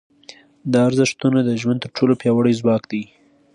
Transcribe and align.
دا 0.71 0.79
ارزښتونه 0.89 1.39
د 1.43 1.49
ژوند 1.61 1.79
تر 1.83 1.89
ټولو 1.97 2.13
پیاوړي 2.21 2.53
ځواک 2.61 2.83
دي. 2.91 3.03